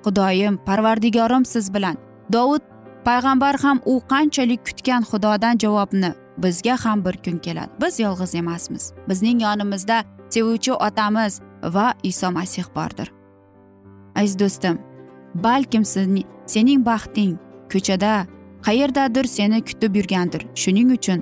Xudoyim 0.06 0.58
parvardigorim 0.66 1.46
siz 1.46 1.74
bilan. 1.74 1.98
Dovud 2.34 2.62
payg'ambar 3.06 3.56
ham 3.64 3.80
u 3.86 4.02
qanchalik 4.12 4.62
kutgan 4.68 5.04
xudodan 5.10 5.56
javobni 5.64 6.12
bizga 6.38 6.76
ham 6.86 7.06
bir 7.06 7.16
kun 7.26 7.38
keladi. 7.38 7.72
Biz 7.82 8.00
yolg'iz 8.00 8.36
emasmiz. 8.36 8.94
Bizning 9.10 9.42
yonimizda 9.42 10.04
sevuvchi 10.30 10.74
otamiz 10.74 11.42
va 11.64 11.94
iso 12.04 12.32
masih 12.32 12.66
bordir. 12.76 13.12
Aziz 14.16 14.40
do'stim 14.40 14.80
balkim 15.36 15.86
sening 16.54 16.86
baxting 16.86 17.38
ko'chada 17.74 18.26
qayerdadir 18.66 19.26
seni 19.38 19.62
kutib 19.70 19.96
yurgandir. 19.96 20.42
Shuning 20.62 20.90
uchun 20.98 21.20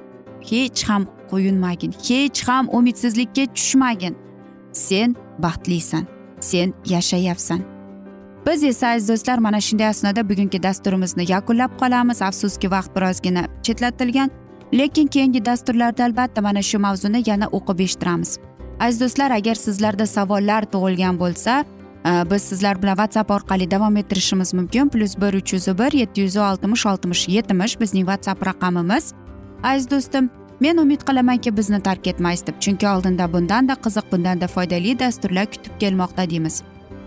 hech 0.49 0.83
ham 0.89 1.03
quyunmagin 1.29 1.91
hech 2.07 2.47
ham 2.47 2.65
umidsizlikka 2.77 3.45
tushmagin. 3.55 4.15
Sen 4.71 5.15
baxtlisan 5.39 6.05
sen 6.39 6.73
yashayapsan. 6.85 7.72
Biz 8.45 8.63
esa 8.63 8.87
aziz 8.87 9.09
do'stlar 9.09 9.37
mana 9.37 9.61
shunday 9.61 9.87
asnoda 9.87 10.29
bugungi 10.29 10.63
dasturimizni 10.63 11.31
yakunlab 11.31 11.79
qolamiz. 11.79 12.21
Afsuski 12.21 12.71
vaqt 12.71 12.95
birozgina 12.95 13.43
chetlatilgan 13.63 14.31
lekin 14.73 15.07
keyingi 15.07 15.45
dasturlarda 15.45 16.03
albatta 16.05 16.41
mana 16.41 16.61
shu 16.61 16.79
mavzuni 16.79 17.23
yana 17.29 17.47
o'qib 17.47 17.79
eshittiramiz. 17.79 18.37
Aziz 18.79 19.01
do'stlar 19.01 19.31
agar 19.31 19.55
sizlarda 19.55 20.05
savollar 20.05 20.63
tug'ilgan 20.73 21.19
bo'lsa 21.19 21.65
e, 22.05 22.11
biz 22.31 22.41
sizlar 22.41 22.81
bilan 22.81 22.95
whatsapp 22.95 23.31
orqali 23.31 23.71
davom 23.71 23.97
ettirishimiz 23.97 24.53
mumkin. 24.53 24.89
Plyus 24.89 25.17
bir 25.17 25.33
uch 25.33 25.53
yuz 25.53 25.67
bir 25.67 25.91
yetti 25.91 26.21
yuz 26.21 26.37
oltmish 26.37 26.85
oltmish 26.85 27.27
yetmish 27.29 27.79
bizning 27.79 28.05
whatsapp 28.05 28.47
raqamimiz. 28.47 29.13
Aziz 29.63 29.91
do'stim 29.91 30.29
men 30.59 30.77
umid 30.77 31.01
qilamanki 31.07 31.57
bizni 31.57 31.81
tark 31.81 32.07
etmaysiz 32.07 32.47
deb 32.47 32.59
chunki 32.59 32.87
oldinda 32.87 33.33
bundanda 33.33 33.73
qiziq 33.73 34.11
bundanda 34.11 34.47
foydali 34.47 34.99
dasturlar 34.99 35.45
kutib 35.45 35.73
kelmoqda 35.79 36.29
deymiz. 36.29 36.63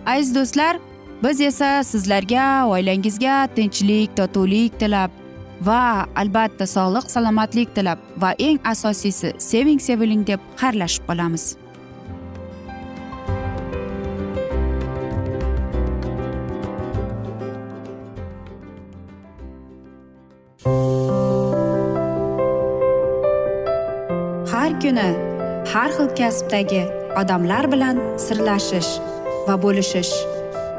Aziz 0.06 0.34
do'stlar 0.34 0.76
biz 1.22 1.40
esa 1.40 1.84
sizlarga 1.84 2.66
oilangizga 2.68 3.36
tinchlik 3.56 4.16
totuvlik 4.16 4.78
tilab 4.80 5.10
va 5.68 6.06
albatta 6.16 6.66
sog'lik 6.66 7.10
salomatlik 7.10 7.74
tilab 7.74 7.98
va 8.22 8.34
eng 8.38 8.58
asosiysi 8.72 9.32
seving 9.38 9.80
seviling 9.80 10.26
deb 10.26 10.40
xayrlashib 10.60 11.08
qolamiz. 11.08 11.56
Har 24.52 24.70
kuni 24.82 25.08
har 25.72 25.90
xil 25.96 26.08
kasbdagi 26.20 26.84
odamlar 27.20 27.64
bilan 27.72 27.96
sirlashish 28.28 28.96
va 29.48 29.54
bo'lishish 29.64 30.35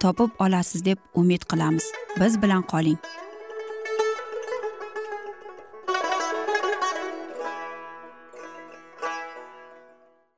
topib 0.00 0.30
olasiz 0.38 0.84
deb 0.84 0.98
umid 1.14 1.42
qilamiz. 1.50 1.84
Biz 2.20 2.42
bilan 2.42 2.62
qoling. 2.62 2.98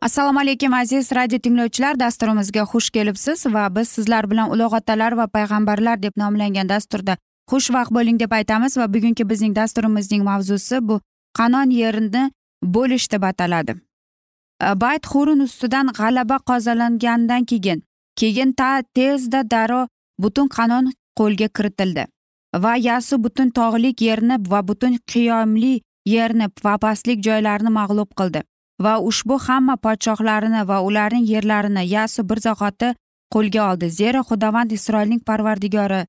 Assalomu 0.01 0.41
alaykum 0.41 0.75
aziz 0.75 1.13
radio 1.13 1.39
tinglovchilar. 1.39 2.01
Dasturimizga 2.01 2.63
xush 2.63 2.91
kelibsiz 2.91 3.47
va 3.47 3.75
biz 3.77 3.89
sizlar 3.89 4.31
bilan 4.31 4.51
ulug' 4.51 4.77
otalar 4.77 5.13
va 5.13 5.27
payg'ambarlar 5.27 6.03
deb 6.03 6.13
nomlangan 6.17 6.69
dasturda 6.69 7.17
xushvaqt 7.51 7.91
bo'ling 7.97 8.21
deb 8.21 8.33
aytamiz 8.33 8.77
va 8.79 8.87
bugungi 8.95 9.29
bizning 9.29 9.57
dasturimizning 9.57 10.23
mavzusi 10.25 10.89
bu 10.89 11.01
qanon 11.39 11.71
yerini 11.71 12.31
bo'lish 12.63 13.13
deb 13.13 13.23
ataladi. 13.23 13.75
Bayt 14.75 15.07
hurun 15.07 15.41
ustidan 15.41 15.87
g'alaba 15.99 16.39
qozonilgandan 16.51 17.45
keyin 17.45 17.88
keyin 18.19 18.53
ta 18.59 18.71
tezda 18.97 19.41
darrov 19.53 19.91
butun 20.23 20.49
qanon 20.57 20.93
qo'lga 21.19 21.49
kiritildi 21.57 22.05
va 22.65 22.73
yasu 22.89 23.15
butun 23.25 23.51
tog'lik 23.59 24.07
yerni 24.09 24.37
va 24.53 24.61
butun 24.69 24.95
qiyomli 25.11 25.75
yerni 26.15 26.47
va 26.65 26.79
pastlik 26.85 27.19
joylarini 27.27 27.71
mag'lub 27.81 28.11
qildi 28.19 28.41
va 28.85 28.95
ushbu 29.11 29.39
hamma 29.47 29.77
podshohlarini 29.85 30.63
va 30.71 30.79
ularning 30.89 31.27
yerlarini 31.35 31.85
yasu 31.97 32.29
bir 32.29 32.39
zahoti 32.47 32.95
qo'lga 33.35 33.63
oldi. 33.71 33.91
Zero 34.01 34.21
xudovand 34.29 34.71
isroilning 34.79 35.23
parvardigori 35.29 36.03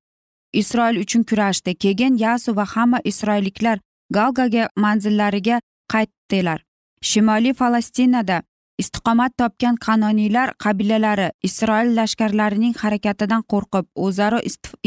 isroil 0.62 1.02
uchun 1.04 1.24
kurashdi. 1.30 1.76
Keyin 1.76 2.18
yasu 2.18 2.56
va 2.56 2.66
hamma 2.76 3.00
isroilliklar 3.12 3.80
galgaga 4.18 4.70
manzillariga 4.76 5.62
qaytdilar. 5.94 6.60
Shimoliy 7.02 7.54
falastinada 7.54 8.44
istiqomat 8.82 9.32
topgan 9.42 9.76
qanoniylar 9.86 10.54
qabilalari 10.64 11.30
isroil 11.50 11.96
lashkarlarining 12.00 12.76
harakatidan 12.84 13.44
qo'rqib 13.52 13.86
o'zaro 14.06 14.40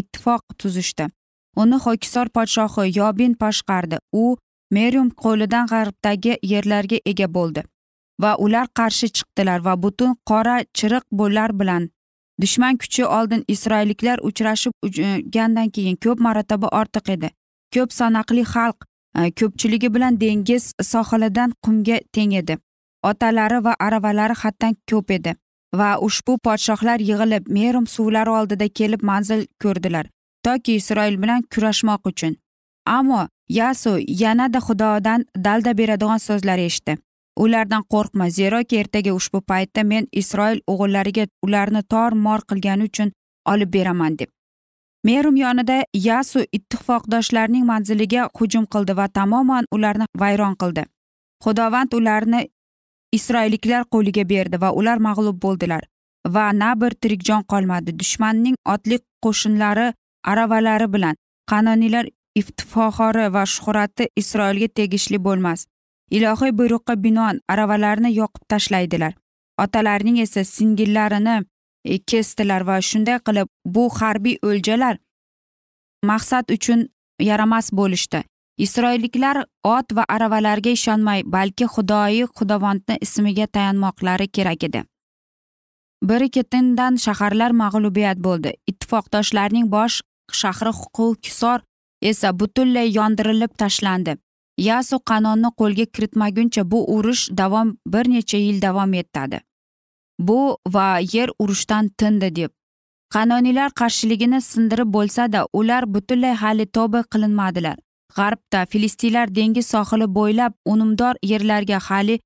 ittifoq 0.03 0.43
tuzishdi. 0.61 1.09
Uni 1.63 1.77
ho'kisor 1.85 2.27
podshohi 2.37 2.89
yobin 2.99 3.33
boshqardi. 3.43 3.97
U 4.23 4.25
merium 4.77 5.11
qo'lidan 5.25 5.69
g'arbdagi 5.73 6.39
yerlarga 6.53 6.99
ega 7.13 7.29
bo'ldi 7.37 7.63
va 8.23 8.37
ular 8.45 8.67
qarshi 8.79 9.09
chiqdilar 9.17 9.65
va 9.67 9.75
butun 9.85 10.15
qora 10.31 10.57
chiriq 10.79 11.05
bo'lar 11.21 11.51
bilan 11.61 11.89
dushman 12.43 12.79
kuchi 12.83 13.05
oldin 13.19 13.45
isroilliklar 13.55 14.19
uchrashib 14.29 14.73
e, 14.87 15.23
gandan 15.37 15.71
keyin 15.77 15.97
ko'p 16.05 16.19
marotaba 16.27 16.69
ortiq 16.81 17.13
edi. 17.17 17.29
Ko'p 17.75 17.91
sanoqli 17.99 18.45
xalq 18.55 18.79
e, 19.19 19.31
ko'pchiligi 19.39 19.89
bilan 19.95 20.21
dengiz 20.25 20.65
sohilidan 20.93 21.51
qumga 21.65 21.99
teng 22.15 22.35
edi. 22.43 22.59
Otalari 23.11 23.65
va 23.67 23.75
aravalari 23.87 24.35
haddan 24.43 24.75
ko'p 24.91 25.11
edi 25.19 25.37
va 25.81 25.91
ushbu 26.09 26.39
podshohlar 26.47 26.99
yig'ilib 27.11 27.49
merum 27.59 27.87
suvlari 27.95 28.31
oldida 28.39 28.69
kelib 28.79 29.03
manzil 29.11 29.47
ko'rdilar 29.63 30.07
toki 30.45 30.75
isroil 30.81 31.17
bilan 31.23 31.43
kurashmoq 31.55 32.07
uchun. 32.11 32.37
Ammo 32.87 33.29
yasu 33.49 33.93
yanada 34.23 34.61
xudodan 34.67 35.25
dalda 35.45 35.73
beradigan 35.79 36.19
so'zlar 36.19 36.59
eshitdi. 36.59 36.97
Ulardan 37.43 37.83
qo'rqma 37.93 38.29
zeroki 38.39 38.77
ertaga 38.83 39.13
ushbu 39.19 39.41
paytda 39.51 39.85
men 39.85 40.07
isroil 40.13 40.59
o'g'illariga 40.73 41.27
ularni 41.47 41.83
tor 41.83 42.13
mor 42.25 42.41
qilgani 42.51 42.89
uchun 42.91 43.13
olib 43.53 43.71
beraman 43.77 44.19
deb. 44.19 44.29
Merum 45.05 45.37
yonida 45.37 45.85
yasu 45.95 46.45
ittifoqdoshlarning 46.57 47.65
manziliga 47.71 48.29
hujum 48.39 48.67
qildi 48.73 48.97
va 48.97 49.07
tamoman 49.09 49.65
ularni 49.77 50.07
vayron 50.23 50.55
qildi. 50.63 50.85
Xudovand 51.45 51.95
ularni 51.99 52.41
isroilliklar 53.17 53.83
qo'liga 53.95 54.25
berdi 54.35 54.61
va 54.65 54.71
ular 54.81 54.99
mag'lub 55.09 55.39
bo'ldilar. 55.45 55.83
Va 56.35 56.47
na 56.53 56.71
bir 56.81 56.93
tirik 57.01 57.23
jon 57.29 57.43
qolmadi. 57.53 57.99
Dushmanning 58.01 58.57
otli 58.75 58.99
qo'shinlari 59.25 59.87
aravalari 60.33 60.89
bilan 60.95 61.17
qanoniylar 61.51 62.07
iftifoxori 62.41 63.27
va 63.35 63.45
shuhrati 63.55 64.09
isroilga 64.23 64.69
tegishli 64.79 65.19
bo'lmas. 65.27 65.67
Ilohiy 66.17 66.53
buyruqqa 66.59 66.95
binoan 67.05 67.41
aravalarni 67.53 68.11
yoqib 68.21 68.45
tashlaydilar. 68.53 69.13
Otalarining 69.65 70.19
esa 70.25 70.45
singillarini 70.45 71.37
e, 71.85 71.99
kesdilar 72.11 72.63
va 72.69 72.77
shunday 72.89 73.19
qilib 73.27 73.49
bu 73.75 73.85
harbiy 73.99 74.37
o'ljalar 74.49 74.97
maqsad 76.11 76.51
uchun 76.57 76.89
yaramas 77.29 77.73
bo'lishdi. 77.79 78.21
Isroilliklar 78.59 79.45
ot 79.65 79.93
va 79.97 80.05
aravalarga 80.09 80.71
ishonmay 80.71 81.23
balki 81.27 81.65
xudoyi 81.75 82.27
xudovandni 82.39 82.97
ismiga 83.01 83.47
tayanmoqlari 83.47 84.29
kerak 84.29 84.65
edi. 84.65 84.85
Biri 86.03 86.31
ketindan 86.31 86.97
shaharlar 86.97 87.51
mag'lubiyat 87.51 88.19
bo'ldi. 88.27 88.51
Ittifoqdoshlarning 88.71 89.71
bosh 89.71 90.01
shahri 90.41 90.73
huquqisor 90.81 91.61
esa 92.11 92.33
butunlay 92.41 92.91
yondirilib 92.99 93.53
tashlandi. 93.63 94.17
Yasu 94.59 94.99
qanonni 95.11 95.51
qo'lga 95.61 95.87
kiritmaguncha 95.95 96.71
bu 96.73 96.81
urush 96.97 97.23
davom 97.39 97.77
bir 97.87 98.11
necha 98.15 98.39
yil 98.39 98.63
davom 98.63 98.95
etadi. 98.95 99.41
Bu 100.19 100.41
va 100.75 100.89
yer 101.15 101.29
urushdan 101.39 101.89
tindi 101.99 102.37
deb. 102.37 102.51
Qanoniylar 103.15 103.71
qarshiligini 103.81 104.41
sindirib 104.41 104.93
bo'lsada 104.97 105.47
ular 105.53 105.83
butunlay 105.95 106.35
hali 106.43 106.67
tavba 106.67 107.03
qilinmadilar. 107.13 107.77
G'arbda 108.17 108.67
filistinlar 108.73 109.35
dengiz 109.35 109.67
sohili 109.75 110.07
bo'ylab 110.19 110.53
unumdor 110.73 111.15
yerlarga 111.23 111.79
hali 111.89 112.21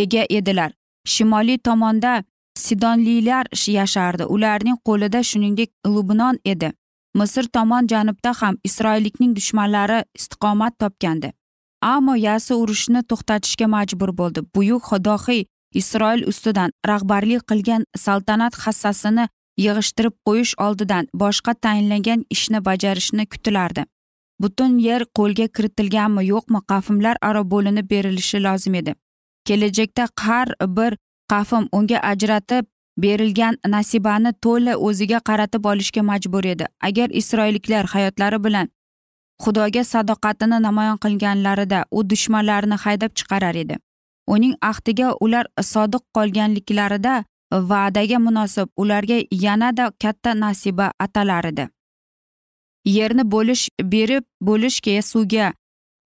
ega 0.00 0.24
edilar. 0.30 0.72
Shimoliy 1.06 1.58
tomonda 1.58 2.24
sidonliylar 2.58 3.46
yashardi. 3.78 4.24
Ularning 4.24 4.78
qo'lida 4.86 5.22
shuningdek 5.22 5.70
lubnon 5.86 6.38
edi. 6.44 6.72
Misr 7.14 7.44
tomon 7.56 7.86
janubda 7.92 8.32
ham 8.40 8.56
isroillikning 8.64 9.36
dushmanlari 9.36 10.04
istiqomat 10.18 10.78
topgandi. 10.78 11.32
Ammo 11.82 12.14
yasi 12.14 12.54
urushni 12.54 13.02
to'xtatishga 13.10 13.66
majbur 13.66 14.10
bo'ldi. 14.20 14.40
Buyuk 14.54 14.82
xudohiy 14.90 15.44
isroil 15.80 16.22
ustidan 16.30 16.70
rahbarlik 16.90 17.42
qilgan 17.50 17.84
saltanat 18.04 18.54
hassasini 18.64 19.28
yig'ishtirib 19.64 20.14
qo'yish 20.26 20.54
oldidan 20.66 21.08
boshqa 21.22 21.54
tayinlangan 21.64 22.24
ishni 22.34 22.60
bajarishni 22.68 23.26
kutilardi. 23.32 23.84
Butun 24.42 24.78
yer 24.78 25.02
qo'lga 25.18 25.46
kiritilganmi 25.56 26.26
yo'qmi 26.32 26.60
qafmlar 26.70 27.16
aro 27.28 27.42
bo'linib 27.52 27.90
berilishi 27.90 28.42
lozim 28.46 28.74
edi. 28.80 28.94
Kelajakda 29.46 30.08
har 30.26 30.48
bir 30.76 30.96
qafm 31.32 31.64
unga 31.72 31.98
ajratib 32.12 32.64
berilgan 33.04 33.56
nasibani 33.74 34.32
to'la 34.44 34.76
o'ziga 34.76 35.20
qaratib 35.28 35.64
olishga 35.72 36.02
majbur 36.02 36.44
edi. 36.44 36.66
Agar 36.88 37.08
isroilliklar 37.20 37.84
hayotlari 37.94 38.44
bilan 38.44 38.68
xudoga 39.42 39.82
sadoqatini 39.92 40.62
namoyon 40.66 40.98
qilganlarida 41.04 41.84
u 41.90 42.10
dushmanlarini 42.10 42.76
haydab 42.84 43.12
chiqarar 43.18 43.56
edi. 43.64 43.76
Uning 44.34 44.54
ahdiga 44.70 45.08
ular 45.24 45.46
sodiq 45.72 46.02
qolganliklarida 46.16 47.14
va'daga 47.70 48.18
munosib 48.26 48.68
ularga 48.76 49.18
yanada 49.44 49.92
katta 50.02 50.34
nasiba 50.40 50.92
atalar 51.04 51.44
edi. 51.52 51.68
Yerni 52.84 53.24
bo'lish 53.34 53.68
berib 53.82 54.24
bo'lishga 54.40 55.02
suvga 55.02 55.52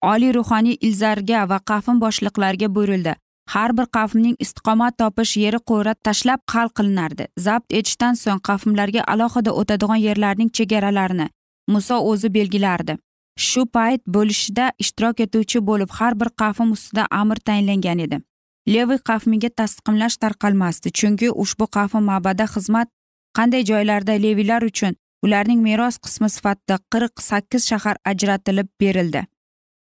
oliy 0.02 0.32
ruhoniy 0.34 0.76
ilzarga 0.80 1.48
va 1.48 1.58
qavm 1.70 2.00
boshliqlariga 2.04 2.74
buyurildi. 2.74 3.14
Har 3.50 3.72
bir 3.76 3.86
qavmning 3.96 4.36
istiqomat 4.44 4.96
topish 4.98 5.36
yeri 5.36 5.58
qo'ra 5.70 5.94
tashlab 6.06 6.40
hal 6.52 6.68
qilinardi. 6.76 7.26
Zabt 7.46 7.72
etishdan 7.78 8.14
so'ng 8.22 8.40
qavmlarga 8.48 9.02
alohida 9.12 9.52
o'tadigan 9.60 10.00
yerlarning 10.06 10.50
chegaralarini 10.56 11.26
muso 11.68 11.96
o'zi 12.10 12.34
belgilardi. 12.34 12.96
Shu 13.38 13.66
payt 13.76 14.02
bo'lishida 14.16 14.70
ishtirok 14.82 15.20
etuvchi 15.26 15.58
bo'lib 15.68 15.90
har 15.98 16.14
bir 16.20 16.30
qavm 16.42 16.72
ustida 16.76 17.06
amr 17.10 17.36
tayinlangan 17.46 17.98
edi. 18.06 18.20
Leviy 18.74 19.00
qavmiga 19.10 19.50
tasdiqlash 19.60 20.16
tarqalmasdi 20.22 20.88
chunki 20.98 21.28
ushbu 21.42 21.66
qavm 21.76 22.02
ma'bada 22.10 22.46
xizmat 22.54 22.88
qanday 23.38 23.62
joylarda 23.70 24.14
leviylar 24.24 24.62
uchun 24.70 24.94
ularning 25.24 25.60
meros 25.68 25.98
qismi 26.04 26.28
sifatida 26.36 26.76
qirq 26.92 27.22
sakkiz 27.30 27.66
shahar 27.70 27.96
ajratilib 28.12 28.68
berildi. 28.80 29.22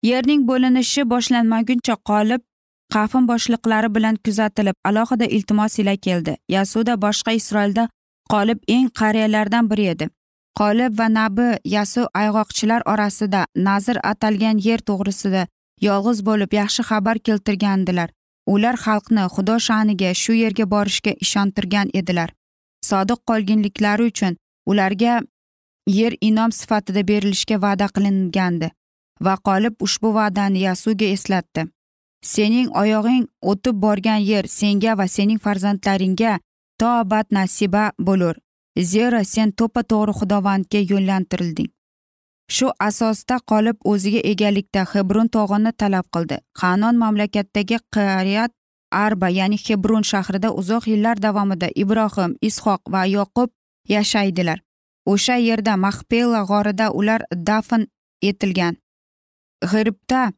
Yerning 0.09 0.47
bo'linishi 0.49 1.03
boshlanmaguncha 1.13 1.95
qolib 2.09 2.41
qafim 2.93 3.27
boshliqlari 3.31 3.89
bilan 3.95 4.15
kuzatilib 4.25 4.77
alohida 4.89 5.25
iltimos 5.25 5.79
ila 5.79 5.95
keldi. 6.05 6.37
Yasuda 6.55 6.93
boshqa 7.05 7.31
isroilda 7.39 7.89
qolib 8.33 8.59
eng 8.75 8.89
qariyalardan 8.99 9.69
biri 9.71 9.85
edi. 9.93 10.09
Qolib 10.59 10.97
va 10.99 11.07
nabi 11.19 11.47
yasu 11.75 12.01
ayg'oqchilar 12.21 12.81
orasida 12.93 13.45
nazir 13.67 13.97
atalgan 14.11 14.57
yer 14.67 14.79
to'g'risida 14.89 15.45
yolg'iz 15.87 16.19
bo'lib 16.29 16.51
yaxshi 16.61 16.81
xabar 16.89 17.17
keltirgandilar. 17.27 18.09
Ular 18.53 18.75
xalqni 18.85 19.23
xudo 19.35 19.55
sha'niga 19.67 20.13
shu 20.23 20.33
yerga 20.43 20.65
borishga 20.73 21.13
ishontirgan 21.25 21.87
edilar. 21.99 22.29
Sodiq 22.89 23.19
qolginliklari 23.29 24.03
uchun 24.11 24.33
ularga 24.69 25.21
yer 25.87 26.13
inom 26.21 26.51
sifatida 26.51 27.03
berilishga 27.09 27.57
va'da 27.65 27.87
qilingandi 27.95 28.71
va 29.25 29.35
qolib 29.47 29.75
ushbu 29.85 30.13
va'dani 30.17 30.63
yasuga 30.67 31.07
eslatdi. 31.15 31.67
Sening 32.33 32.69
oyog'ing 32.81 33.25
o'tib 33.51 33.75
borgan 33.83 34.21
yer 34.31 34.45
senga 34.47 34.95
va 34.99 35.07
sening 35.07 35.39
farzandlaringga 35.45 36.39
to 36.79 36.87
abad 37.01 37.27
nasiba 37.37 37.83
bo'lur 38.07 38.35
zero 38.93 39.23
sen 39.33 39.51
to'ppa 39.59 39.81
to'g'ri 39.91 40.13
xudovandga 40.19 40.79
yo'llantirilding 40.91 41.71
shu 42.55 42.67
asosda 42.87 43.37
qolib 43.51 43.77
o'ziga 43.91 44.21
egalikda 44.31 44.81
hebron 44.93 45.27
tog'ini 45.35 45.71
talab 45.81 46.05
qildi. 46.13 46.37
Qanon 46.59 46.95
mamlakatdagi 47.03 47.77
qariyat 47.95 48.51
arba 49.05 49.27
ya'ni 49.39 49.57
hebron 49.65 50.03
shahrida 50.11 50.49
uzoq 50.59 50.83
yillar 50.91 51.17
davomida 51.25 51.67
ibrohim 51.83 52.31
ishoq 52.49 52.81
va 52.93 53.01
yoqub 53.15 53.49
yashaydilar. 53.87 54.59
O'sha 55.05 55.35
yerda 55.35 55.77
mahpela 55.77 56.43
g'orida 56.49 56.91
ular 56.91 57.21
dafn 57.47 57.87
etilgan. 58.21 58.77
G'iribda 59.71 60.31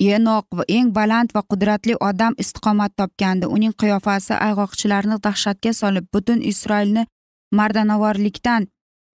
enoq 0.00 0.46
va 0.56 0.64
eng 0.68 0.92
baland 0.98 1.34
va 1.34 1.42
qudratli 1.50 1.94
odam 2.00 2.34
istiqomat 2.38 2.92
topgandi. 2.96 3.46
Uning 3.46 3.74
qiyofasi 3.80 4.34
ayg'oqchilarni 4.46 5.16
dahshatga 5.26 5.72
solib 5.72 6.06
butun 6.14 6.40
isroilni 6.50 7.06
mardanavorlikdan 7.58 8.68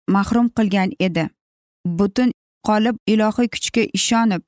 mahrum 0.07 0.49
qilgan 0.57 0.91
edi. 0.99 1.29
Butun 1.85 2.31
qolib 2.67 2.97
ilohiy 3.13 3.49
kuchga 3.53 3.83
ishonib 3.99 4.41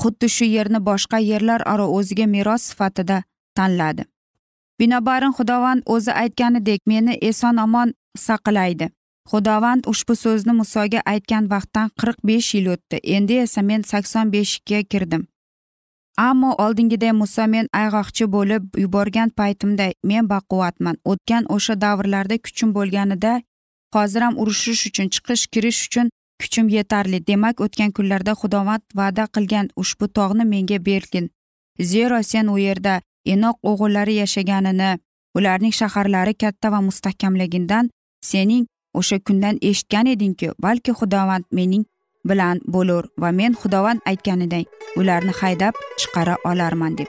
xuddi 0.00 0.28
shu 0.36 0.44
yerni 0.56 0.80
boshqa 0.88 1.18
yerlar 1.30 1.62
aro 1.72 1.86
o'ziga 1.98 2.26
meros 2.34 2.62
sifatida 2.68 3.22
tanladi. 3.56 4.04
Binobarin 4.78 5.32
xudovand 5.38 5.82
o'zi 5.94 6.12
aytganidek 6.22 6.80
meni 6.86 7.14
eson 7.30 7.58
omon 7.58 7.94
saqlaydi. 8.16 8.90
Xudovand 9.30 9.86
ushbu 9.92 10.14
so'zni 10.16 10.52
musoga 10.60 11.00
aytgan 11.12 11.48
vaqtdan 11.52 11.88
qirq 12.00 12.18
besh 12.28 12.50
yil 12.56 12.66
o'tdi. 12.74 12.96
Endi 13.16 13.34
esa 13.44 13.62
men 13.62 13.82
sakson 13.92 14.30
beshga 14.34 14.82
kirdim. 14.90 15.22
Ammo 16.16 16.50
oldingiday 16.64 17.12
muso 17.12 17.46
men 17.54 17.66
ayg'oqchi 17.82 18.24
bo'lib 18.34 18.64
yuborgan 18.82 19.30
paytimda 19.38 19.86
men 20.10 20.28
baquvvatman. 20.32 20.96
O'tgan 21.10 21.44
o'sha 21.56 21.74
davrlarda 21.80 22.36
kuchim 22.44 22.70
bo'lganida 22.76 23.32
hozir 23.94 24.22
ham 24.26 24.38
urushish 24.42 24.86
uchun 24.88 25.08
chiqish 25.14 25.44
kirish 25.52 25.80
uchun 25.86 26.06
kuchim 26.40 26.66
yetarli. 26.76 27.18
Demak 27.30 27.60
o'tgan 27.64 27.90
kunlarda 27.96 28.32
xudovand 28.40 28.84
va'da 29.00 29.24
qilgan 29.34 29.66
ushbu 29.82 30.06
tog'ni 30.16 30.44
menga 30.52 30.78
bergin. 30.88 31.26
Zero 31.90 32.22
sen 32.22 32.46
u 32.54 32.56
yerda 32.66 32.94
enoq 33.32 33.56
o'g'illari 33.70 34.14
yashaganini 34.22 34.90
ularning 35.36 35.74
shaharlari 35.80 36.34
katta 36.42 36.72
va 36.72 36.80
mustahkamligidan 36.88 37.90
sening 38.20 38.66
o'sha 38.94 39.18
kundan 39.18 39.58
eshitgan 39.62 40.06
edingku 40.14 40.48
balki 40.62 40.92
xudovand 41.00 41.44
mening 41.50 41.84
bilan 42.28 42.60
bo'lur 42.74 43.04
va 43.18 43.30
men 43.30 43.54
xudovand 43.62 44.00
aytganiday 44.10 44.64
ularni 44.96 45.32
haydab 45.40 45.74
chiqara 46.00 46.36
olarman 46.44 46.98
deb. 46.98 47.06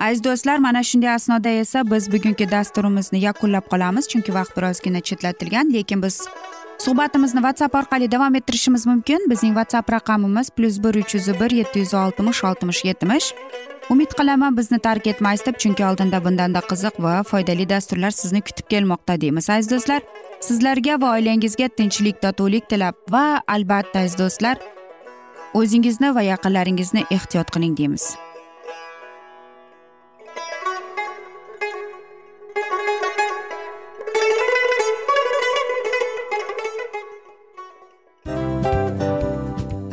Aziz 0.00 0.24
do'stlar 0.24 0.58
mana 0.58 0.82
shunday 0.82 1.14
asnoda 1.14 1.48
esa 1.48 1.90
biz 1.90 2.12
bugungi 2.12 2.50
dasturimizni 2.50 3.18
yakunlab 3.28 3.66
qolamiz 3.72 4.08
chunki 4.12 4.34
vaqt 4.34 4.56
birozgina 4.56 5.00
chetlatilgan 5.08 5.72
lekin 5.74 6.02
biz 6.02 6.16
suhbatimizni 6.84 7.40
whatsapp 7.46 7.74
orqali 7.80 8.10
davom 8.14 8.34
ettirishimiz 8.34 8.86
mumkin. 8.86 9.20
Bizning 9.30 9.54
whatsapp 9.58 9.92
raqamimiz 9.96 10.50
plyus 10.56 10.76
bir 10.84 10.94
uch 11.02 11.14
yuz 11.14 11.28
bir 11.40 11.50
yetti 11.60 11.78
yuz 11.84 11.94
oltmish 11.94 12.44
oltmish 12.44 12.84
yetmish 12.84 13.28
umid 13.90 14.10
qilaman 14.18 14.56
bizni 14.56 14.78
tark 14.78 15.06
etmaysiz 15.06 15.46
deb 15.46 15.56
chunki 15.62 15.84
oldinda 15.84 16.24
bundanda 16.24 16.60
qiziq 16.70 16.98
va 17.04 17.22
foydali 17.30 17.68
dasturlar 17.68 18.10
sizni 18.10 18.40
kutib 18.48 18.66
kelmoqda 18.72 19.20
deymiz 19.20 19.50
aziz 19.50 19.70
do'stlar. 19.70 20.02
Sizlarga 20.42 20.98
va 21.02 21.14
oilangizga 21.16 21.68
tinchlik 21.78 22.16
totuvlik 22.22 22.64
tilab 22.70 22.96
va 23.14 23.26
albatta 23.54 24.02
aziz 24.04 24.18
do'stlar 24.20 24.58
o'zingizni 25.60 26.10
va 26.16 26.22
yaqinlaringizni 26.26 27.04
ehtiyot 27.16 27.50
qiling 27.54 27.76
deymiz. 27.78 28.06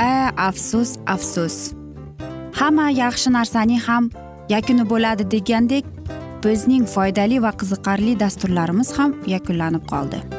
A 0.08 0.32
afsus 0.50 0.98
afsus. 1.16 1.60
Hamma 2.60 2.90
yaxshi 3.04 3.36
narsaning 3.38 3.86
ham 3.88 4.10
yakuni 4.56 4.90
bo'ladi 4.92 5.30
degandek 5.36 5.86
bizning 6.44 6.86
foydali 6.96 7.42
va 7.46 7.52
qiziqarli 7.62 8.20
dasturlarimiz 8.26 8.98
ham 8.98 9.18
yakunlanib 9.36 9.88
qoldi. 9.94 10.39